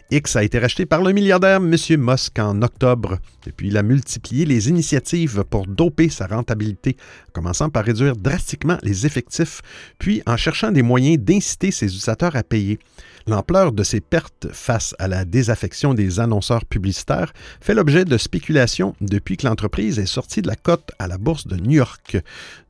[0.09, 1.75] X a été racheté par le milliardaire M.
[1.97, 3.19] Musk en octobre.
[3.45, 6.95] Et puis, il a multiplié les initiatives pour doper sa rentabilité,
[7.33, 9.61] commençant par réduire drastiquement les effectifs,
[9.99, 12.79] puis en cherchant des moyens d'inciter ses utilisateurs à payer.
[13.29, 18.95] L'ampleur de ces pertes face à la désaffection des annonceurs publicitaires fait l'objet de spéculations
[19.01, 22.17] depuis que l'entreprise est sortie de la cote à la bourse de New York.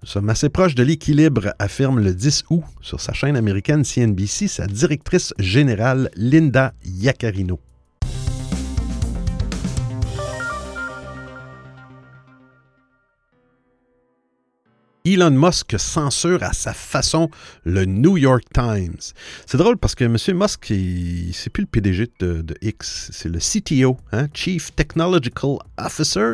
[0.02, 4.50] Nous sommes assez proches de l'équilibre, affirme le 10 août sur sa chaîne américaine CNBC
[4.50, 7.62] sa directrice générale Linda Yacarino.
[15.06, 17.30] Elon Musk censure à sa façon
[17.64, 19.00] le New York Times.
[19.46, 20.18] C'est drôle parce que M.
[20.38, 20.74] Musk,
[21.34, 26.34] c'est plus le PDG de, X, c'est le CTO, hein, Chief Technological Officer.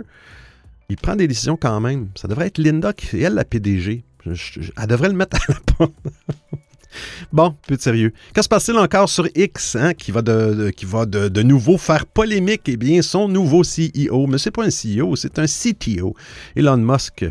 [0.89, 2.09] Il prend des décisions quand même.
[2.15, 4.03] Ça devrait être Linda qui est elle la PDG.
[4.25, 5.93] elle devrait le mettre à la porte.
[7.31, 8.13] Bon, peu de sérieux.
[8.33, 12.05] Que se passe-t-il encore sur X, hein, qui va, de, qui va de, nouveau faire
[12.05, 12.63] polémique?
[12.67, 16.15] Eh bien, son nouveau CEO, mais c'est pas un CEO, c'est un CTO,
[16.55, 17.25] Elon Musk,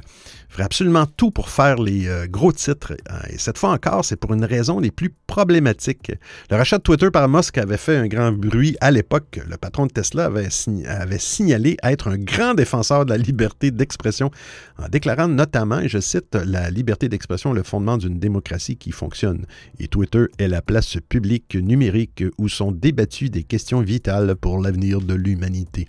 [0.54, 2.92] ferait absolument tout pour faire les euh, gros titres.
[3.10, 6.12] Euh, et cette fois encore, c'est pour une raison des plus problématiques.
[6.48, 9.40] Le rachat de Twitter par Musk avait fait un grand bruit à l'époque.
[9.48, 14.30] Le patron de Tesla avait, signalé être un grand défenseur de la liberté d'expression,
[14.78, 19.46] en déclarant notamment, et je cite, la liberté d'expression, le fondement d'une démocratie qui fonctionne.
[19.80, 25.00] Et Twitter est la place publique numérique où sont débattues des questions vitales pour l'avenir
[25.00, 25.88] de l'humanité.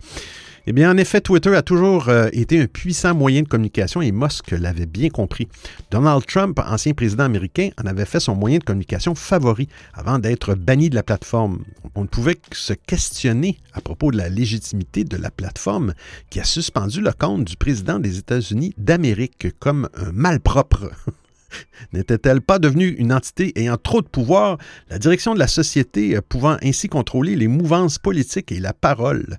[0.67, 4.11] Eh bien, en effet, Twitter a toujours euh, été un puissant moyen de communication et
[4.11, 5.47] Musk l'avait bien compris.
[5.91, 10.55] Donald Trump, ancien président américain, en avait fait son moyen de communication favori avant d'être
[10.55, 11.63] banni de la plateforme.
[11.93, 15.93] On ne pouvait que se questionner à propos de la légitimité de la plateforme
[16.31, 20.89] qui a suspendu le compte du président des États-Unis d'Amérique comme un malpropre.
[21.93, 24.57] N'était-elle pas devenue une entité ayant trop de pouvoir,
[24.89, 29.37] la direction de la société pouvant ainsi contrôler les mouvances politiques et la parole?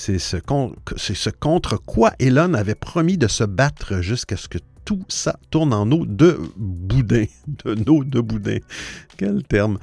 [0.00, 0.36] C'est ce,
[1.30, 5.90] contre quoi Elon avait promis de se battre jusqu'à ce que tout ça tourne en
[5.90, 7.24] eau de boudin.
[7.64, 8.58] De eau de boudin.
[9.16, 9.78] Quel terme.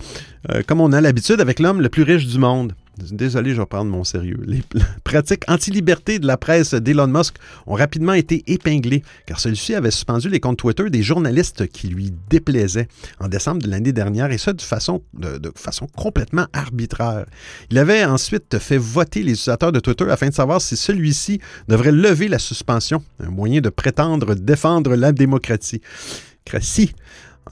[0.50, 2.74] Euh, comme on a l'habitude avec l'homme le plus riche du monde.
[2.98, 4.40] Désolé, je vais prendre mon sérieux.
[4.46, 4.64] Les
[5.04, 7.36] pratiques anti-liberté de la presse d'Elon Musk
[7.68, 12.14] ont rapidement été épinglées, car celui-ci avait suspendu les comptes Twitter des journalistes qui lui
[12.30, 12.88] déplaisaient
[13.20, 17.26] en décembre de l'année dernière, et ça de façon, de, façon complètement arbitraire.
[17.70, 21.92] Il avait ensuite fait voter les utilisateurs de Twitter afin de savoir si celui-ci devrait
[21.92, 25.82] lever la suspension, un moyen de prétendre défendre la démocratie.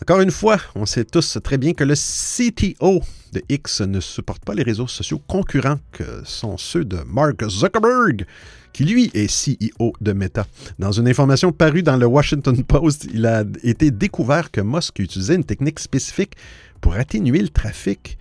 [0.01, 3.01] Encore une fois, on sait tous très bien que le CTO
[3.33, 8.25] de X ne supporte pas les réseaux sociaux concurrents que sont ceux de Mark Zuckerberg,
[8.71, 10.45] qui lui est CEO de Meta.
[10.79, 15.35] Dans une information parue dans le Washington Post, il a été découvert que Musk utilisait
[15.35, 16.35] une technique spécifique
[16.79, 18.17] pour atténuer le trafic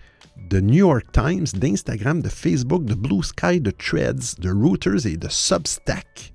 [0.51, 5.17] de New York Times, d'Instagram, de Facebook, de Blue Sky, de Threads, de Reuters et
[5.17, 6.32] de Substack.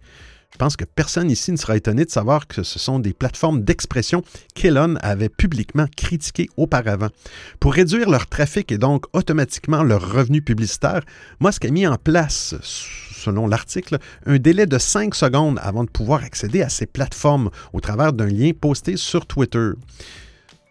[0.57, 3.61] Je pense que personne ici ne sera étonné de savoir que ce sont des plateformes
[3.61, 4.23] d'expression
[4.55, 7.09] qu'Elon avait publiquement critiquées auparavant.
[7.59, 11.01] Pour réduire leur trafic et donc automatiquement leur revenu publicitaire,
[11.41, 16.23] Musk a mis en place, selon l'article, un délai de 5 secondes avant de pouvoir
[16.23, 19.73] accéder à ces plateformes au travers d'un lien posté sur Twitter.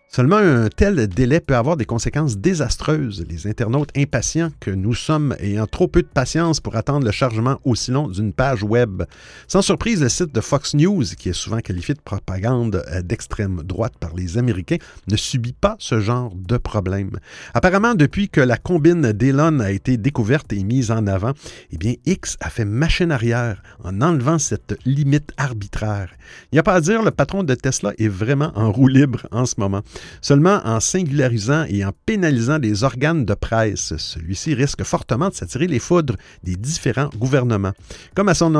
[0.08, 3.26] Seulement un tel délai peut avoir des conséquences désastreuses.
[3.28, 7.60] Les internautes impatients que nous sommes ayant trop peu de patience pour attendre le chargement
[7.64, 9.02] aussi long d'une page web.
[9.46, 13.62] Sans surprise, le site de Fox News, qui est souvent qualifié de propagande euh, d'extrême
[13.62, 14.78] droite par les Américains,
[15.10, 17.18] ne subit pas ce genre de problème.
[17.52, 21.32] Apparemment, depuis que la combine d'Elon a été découverte et mise en avant,
[21.72, 26.10] eh bien, X a fait machine arrière en enlevant cette limite arbitraire.
[26.52, 29.26] Il n'y a pas à dire, le patron de Tesla est vraiment en roue libre
[29.30, 29.82] en ce moment.
[30.20, 35.66] Seulement en singularisant et en pénalisant les organes de presse, celui-ci risque fortement de s'attirer
[35.66, 37.72] les foudres des différents gouvernements.
[38.14, 38.54] Comme à son,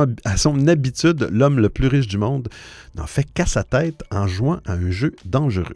[0.68, 2.49] habitude, l'homme le plus riche du monde
[2.94, 5.75] n'en fait qu'à sa tête en jouant à un jeu dangereux.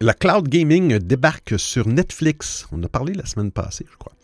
[0.00, 2.66] La cloud gaming débarque sur Netflix.
[2.70, 4.15] On a parlé la semaine passée, je crois.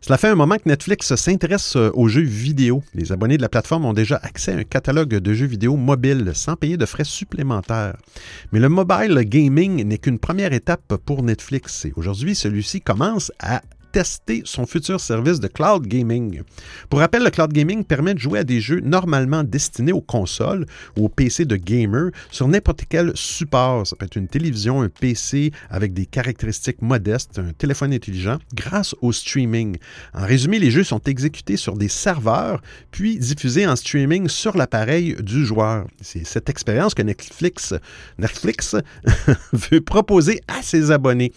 [0.00, 2.82] Cela fait un moment que Netflix s'intéresse euh, aux jeux vidéo.
[2.94, 6.32] Les abonnés de la plateforme ont déjà accès à un catalogue de jeux vidéo mobiles
[6.34, 7.96] sans payer de frais supplémentaires.
[8.52, 13.62] Mais le mobile gaming n'est qu'une première étape pour Netflix et aujourd'hui, celui-ci commence à
[13.92, 16.42] tester son futur service de cloud gaming.
[16.88, 20.66] Pour rappel, le cloud gaming permet de jouer à des jeux normalement destinés aux consoles
[20.96, 23.86] ou aux PC de gamers sur n'importe quel support.
[23.86, 28.94] Ça peut être une télévision, un PC avec des caractéristiques modestes, un téléphone intelligent, grâce
[29.00, 29.76] au streaming.
[30.14, 35.16] En résumé, les jeux sont exécutés sur des serveurs, puis diffusés en streaming sur l'appareil
[35.20, 35.86] du joueur.
[36.00, 37.74] C'est cette expérience que Netflix,
[38.18, 38.76] Netflix
[39.52, 41.32] veut proposer à ses abonnés.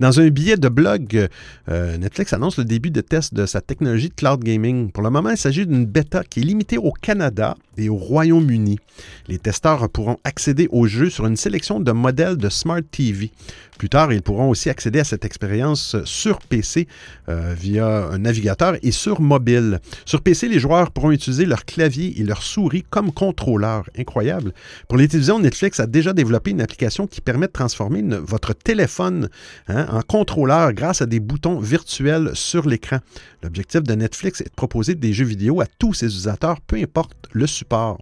[0.00, 1.28] Dans un billet de blog,
[1.68, 4.92] euh, Netflix annonce le début de test de sa technologie de cloud gaming.
[4.92, 8.78] Pour le moment, il s'agit d'une bêta qui est limitée au Canada et au Royaume-Uni.
[9.26, 13.32] Les testeurs pourront accéder au jeu sur une sélection de modèles de Smart TV.
[13.78, 16.88] Plus tard, ils pourront aussi accéder à cette expérience sur PC
[17.28, 19.80] euh, via un navigateur et sur mobile.
[20.04, 23.88] Sur PC, les joueurs pourront utiliser leur clavier et leur souris comme contrôleur.
[23.96, 24.52] Incroyable.
[24.88, 29.28] Pour les télévisions, Netflix a déjà développé une application qui permet de transformer votre téléphone
[29.68, 32.98] hein, en contrôleur grâce à des boutons virtuels sur l'écran.
[33.42, 37.16] L'objectif de Netflix est de proposer des jeux vidéo à tous ses utilisateurs, peu importe
[37.32, 37.98] le support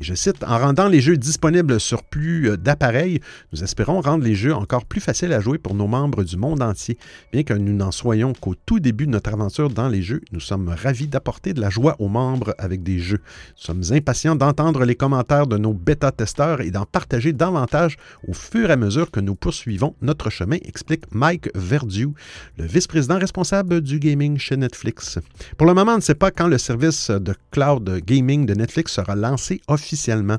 [0.00, 3.20] je cite, En rendant les jeux disponibles sur plus euh, d'appareils,
[3.52, 6.62] nous espérons rendre les jeux encore plus faciles à jouer pour nos membres du monde
[6.62, 6.96] entier.
[7.32, 10.40] Bien que nous n'en soyons qu'au tout début de notre aventure dans les jeux, nous
[10.40, 13.20] sommes ravis d'apporter de la joie aux membres avec des jeux.
[13.56, 18.70] Nous sommes impatients d'entendre les commentaires de nos bêta-testeurs et d'en partager davantage au fur
[18.70, 22.12] et à mesure que nous poursuivons notre chemin, explique Mike Verdieu,
[22.56, 25.18] le vice-président responsable du gaming chez Netflix.
[25.58, 28.94] Pour le moment, on ne sait pas quand le service de cloud gaming de Netflix
[28.94, 30.36] sera lancé officiellement officiellement.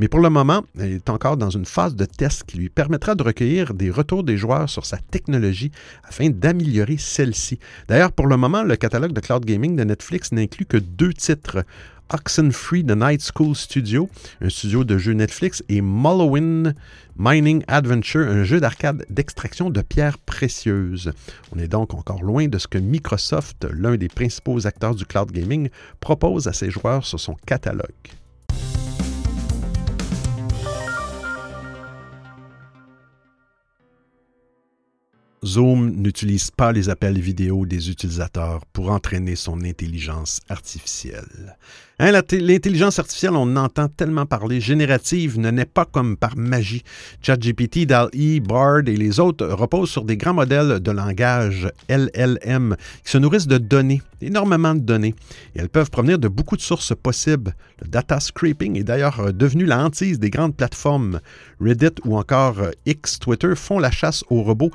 [0.00, 3.14] Mais pour le moment, il est encore dans une phase de test qui lui permettra
[3.14, 5.70] de recueillir des retours des joueurs sur sa technologie
[6.02, 7.60] afin d'améliorer celle-ci.
[7.86, 11.64] D'ailleurs, pour le moment, le catalogue de cloud gaming de Netflix n'inclut que deux titres.
[12.10, 14.08] Oxenfree The Night School Studio,
[14.40, 16.72] un studio de jeux Netflix, et Mollowin
[17.18, 21.12] Mining Adventure, un jeu d'arcade d'extraction de pierres précieuses.
[21.54, 25.30] On est donc encore loin de ce que Microsoft, l'un des principaux acteurs du cloud
[25.30, 25.68] gaming,
[26.00, 27.84] propose à ses joueurs sur son catalogue.
[35.44, 41.56] Zoom n'utilise pas les appels vidéo des utilisateurs pour entraîner son intelligence artificielle.
[42.00, 44.60] Hein, l'intelligence artificielle, on entend tellement parler.
[44.60, 46.84] Générative ne naît pas comme par magie.
[47.22, 53.10] ChatGPT, DAL-E, Bard et les autres reposent sur des grands modèles de langage LLM qui
[53.10, 55.16] se nourrissent de données, énormément de données.
[55.56, 57.56] Elles peuvent provenir de beaucoup de sources possibles.
[57.82, 61.18] Le data scraping est d'ailleurs euh, devenu la hantise des grandes plateformes.
[61.60, 64.70] Reddit ou encore euh, X, Twitter font la chasse aux robots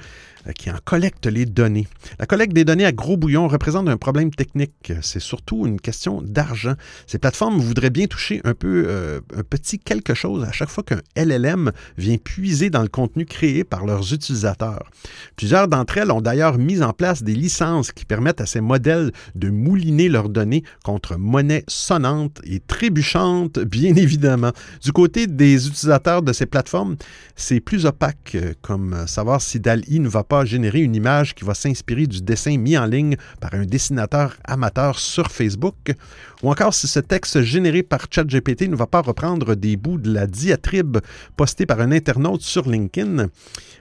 [0.48, 1.88] euh, qui en collectent les données.
[2.20, 4.92] La collecte des données à gros bouillon représente un problème technique.
[5.02, 6.74] C'est surtout une question d'argent.
[7.14, 10.84] Ces plateformes voudraient bien toucher un peu euh, un petit quelque chose à chaque fois
[10.84, 14.90] qu'un LLM vient puiser dans le contenu créé par leurs utilisateurs.
[15.36, 19.12] Plusieurs d'entre elles ont d'ailleurs mis en place des licences qui permettent à ces modèles
[19.36, 24.52] de mouliner leurs données contre monnaie sonnante et trébuchante, bien évidemment.
[24.82, 26.96] Du côté des utilisateurs de ces plateformes,
[27.36, 31.46] c'est plus opaque, euh, comme savoir si DALI ne va pas générer une image qui
[31.46, 35.94] va s'inspirer du dessin mis en ligne par un dessinateur amateur sur Facebook,
[36.42, 40.12] ou encore si ce texte généré par ChatGPT ne va pas reprendre des bouts de
[40.12, 40.98] la diatribe
[41.38, 43.28] postée par un internaute sur LinkedIn,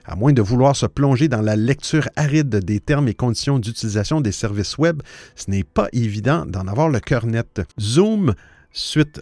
[0.05, 4.21] à moins de vouloir se plonger dans la lecture aride des termes et conditions d'utilisation
[4.21, 5.01] des services web,
[5.35, 7.61] ce n'est pas évident d'en avoir le cœur net.
[7.79, 8.33] Zoom
[8.73, 9.21] suite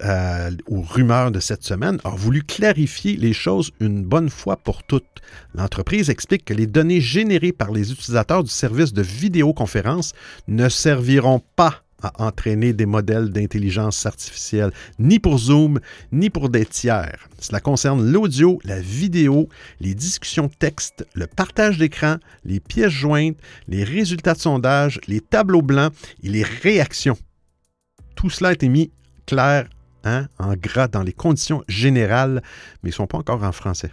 [0.68, 5.04] aux rumeurs de cette semaine, a voulu clarifier les choses une bonne fois pour toutes.
[5.54, 10.14] L'entreprise explique que les données générées par les utilisateurs du service de vidéoconférence
[10.48, 15.80] ne serviront pas à entraîner des modèles d'intelligence artificielle, ni pour Zoom,
[16.12, 17.28] ni pour des tiers.
[17.40, 19.50] Cela concerne l'audio, la vidéo,
[19.80, 23.38] les discussions texte, le partage d'écran, les pièces jointes,
[23.68, 25.94] les résultats de sondage, les tableaux blancs
[26.24, 27.18] et les réactions.
[28.16, 28.92] Tout cela a été mis
[29.26, 29.68] clair
[30.04, 32.42] hein, en gras dans les conditions générales,
[32.84, 33.92] mais ils ne sont pas encore en français.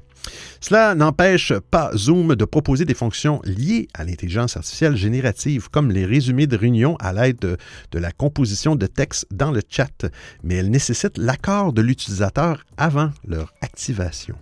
[0.60, 6.04] Cela n'empêche pas Zoom de proposer des fonctions liées à l'intelligence artificielle générative, comme les
[6.04, 7.56] résumés de réunions à l'aide de,
[7.92, 10.06] de, la composition de texte dans le chat,
[10.42, 14.36] mais elles nécessitent l'accord de l'utilisateur avant leur activation.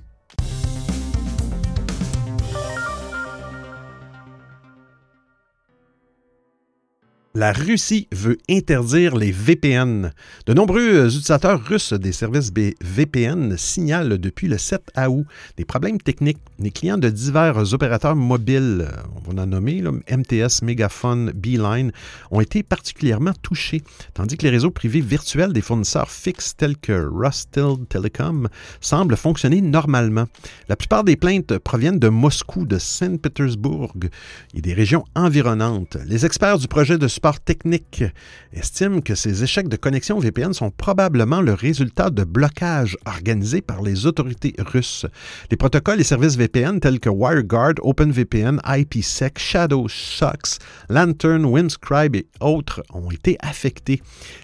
[7.37, 10.11] La Russie veut interdire les VPN.
[10.47, 15.27] De nombreux utilisateurs russes des services VPN signalent depuis le 7 août
[15.59, 16.39] des problèmes techniques.
[16.59, 21.93] Les clients de divers opérateurs mobiles, on va en nommer MTS, Megaphone, Beeline,
[22.31, 23.83] ont été particulièrement touchés,
[24.15, 28.49] tandis que les réseaux privés virtuels des fournisseurs fixes tels que Rusted Telecom
[28.81, 30.25] semblent fonctionner normalement.
[30.71, 33.93] La plupart des plaintes proviennent de Moscou, de Saint-Pétersbourg
[34.55, 35.99] et des régions environnantes.
[36.07, 38.05] Les experts du projet de support technique
[38.53, 43.83] estime que ces échecs de connexion VPN sont probablement le résultat de blocages organisés par
[43.83, 45.07] les autorités russes.
[45.51, 52.85] Les protocoles et services VPN tels que WireGuard, OpenVPN, IPsec, ShadowSox, Lantern, Windscribe et autres
[52.95, 54.03] ont été affectés.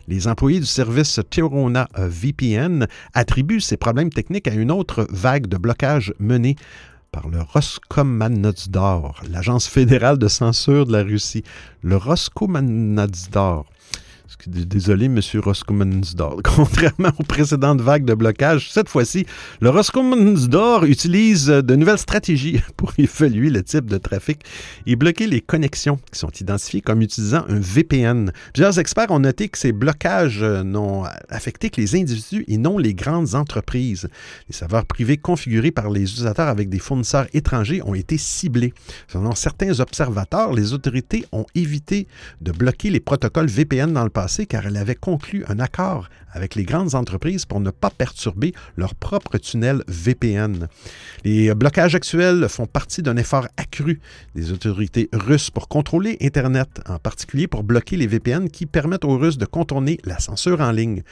[0.08, 5.56] Les employés du service Tirona VPN attribuent ces problèmes techniques à une autre vague de
[5.56, 6.56] blocages menée
[7.12, 11.44] par le Roskomnadzor, l'agence fédérale de censure de la Russie.
[11.82, 13.66] Le Roskomnadzor
[14.46, 15.20] Désolé, M.
[15.34, 16.40] Roskomnadzor.
[16.44, 19.26] Contrairement aux précédentes vagues de blocage, cette fois-ci,
[19.60, 24.40] le Roskomnadzor utilise de nouvelles stratégies pour évaluer le type de trafic
[24.86, 28.32] et bloquer les connexions qui sont identifiées comme utilisant un VPN.
[28.52, 32.94] Plusieurs experts ont noté que ces blocages n'ont affecté que les individus et non les
[32.94, 34.08] grandes entreprises.
[34.48, 38.72] Les serveurs privés configurés par les utilisateurs avec des fournisseurs étrangers ont été ciblés.
[39.08, 42.06] Selon certains observateurs, les autorités ont évité
[42.40, 46.54] de bloquer les protocoles VPN dans le passé car elle avait conclu un accord avec
[46.54, 50.68] les grandes entreprises pour ne pas perturber leur propre tunnel VPN.
[51.24, 54.00] Les blocages actuels font partie d'un effort accru
[54.34, 59.18] des autorités russes pour contrôler Internet, en particulier pour bloquer les VPN qui permettent aux
[59.18, 61.02] Russes de contourner la censure en ligne.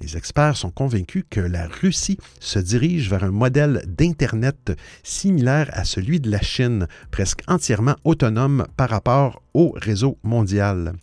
[0.00, 5.84] Les experts sont convaincus que la Russie se dirige vers un modèle d'Internet similaire à
[5.84, 10.94] celui de la Chine, presque entièrement autonome par rapport au réseau mondial.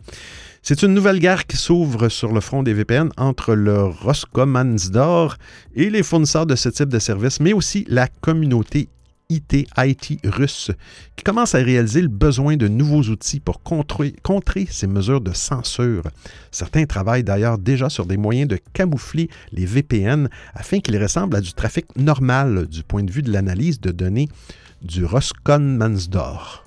[0.69, 5.37] C'est une nouvelle guerre qui s'ouvre sur le front des VPN entre le Roskomnadzor
[5.73, 8.89] et les fournisseurs de ce type de service, mais aussi la communauté
[9.29, 10.71] IT, IT russe,
[11.15, 16.03] qui commence à réaliser le besoin de nouveaux outils pour contrer, ces mesures de censure.
[16.51, 21.39] Certains travaillent d'ailleurs déjà sur des moyens de camoufler les VPN afin qu'ils ressemblent à
[21.39, 24.27] du trafic normal du point de vue de l'analyse de données
[24.81, 26.66] du Roskomnadzor.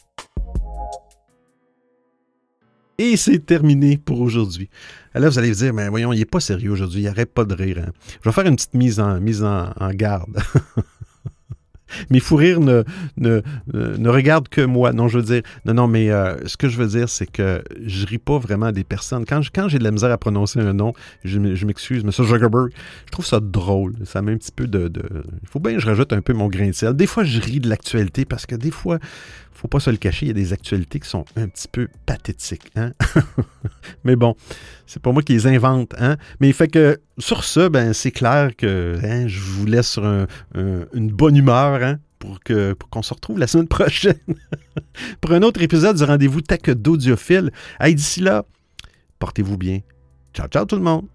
[3.01, 4.69] Et c'est terminé pour aujourd'hui.
[5.15, 7.45] Là, vous allez vous dire, mais voyons, il n'est pas sérieux aujourd'hui, il arrête pas
[7.45, 7.79] de rire.
[7.83, 7.91] Hein.
[8.23, 10.37] Je vais faire une petite mise en, mise en, garde.
[12.11, 12.83] mes fous rires ne,
[13.17, 14.93] ne, regardent que moi.
[14.93, 17.63] Non, je veux dire, non, non, mais euh, ce que je veux dire, c'est que
[17.83, 19.25] je ris pas vraiment des personnes.
[19.25, 20.93] Quand, quand j'ai de la misère à prononcer un nom,
[21.23, 22.69] je, m'excuse, mais ça, Zuckerberg,
[23.07, 23.95] je trouve ça drôle.
[24.05, 24.91] Ça met un petit peu de.
[25.41, 26.93] Il faut bien que je rajoute un peu mon grain de sel.
[26.93, 28.99] Des fois, je ris de l'actualité parce que des fois,
[29.61, 31.87] faut pas se le cacher, il y a des actualités qui sont un petit peu
[32.07, 32.71] pathétiques.
[32.75, 32.93] Hein?
[34.03, 34.35] mais bon,
[34.87, 35.93] c'est pas moi qui les invente.
[35.99, 36.17] Hein?
[36.39, 40.03] Mais fait que sur ce, ben, c'est clair que hein, je vous laisse sur
[40.55, 44.15] une bonne humeur hein, pour qu'on pour qu'on se retrouve la semaine prochaine
[45.21, 47.51] pour un autre épisode du rendez-vous Tech d'Audiophile.
[47.79, 48.45] Hey, D'ici là,
[49.19, 49.81] portez-vous bien.
[50.33, 51.05] Ciao, ciao tout le monde.